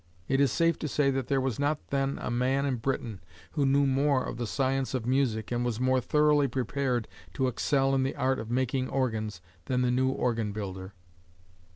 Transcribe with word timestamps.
It 0.27 0.41
is 0.41 0.51
safe 0.51 0.79
to 0.79 0.87
say 0.87 1.11
that 1.11 1.27
there 1.27 1.39
was 1.39 1.59
not 1.59 1.89
then 1.89 2.17
a 2.23 2.31
man 2.31 2.65
in 2.65 2.77
Britain 2.77 3.21
who 3.51 3.67
knew 3.67 3.85
more 3.85 4.23
of 4.23 4.37
the 4.37 4.47
science 4.47 4.95
of 4.95 5.05
music 5.05 5.51
and 5.51 5.63
was 5.63 5.79
more 5.79 6.01
thoroughly 6.01 6.47
prepared 6.47 7.07
to 7.35 7.45
excel 7.47 7.93
in 7.93 8.01
the 8.01 8.15
art 8.15 8.39
of 8.39 8.49
making 8.49 8.89
organs 8.89 9.41
than 9.65 9.83
the 9.83 9.91
new 9.91 10.09
organ 10.09 10.53
builder. 10.53 10.95